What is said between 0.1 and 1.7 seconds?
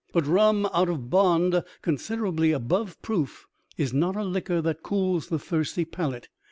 But rum out of bond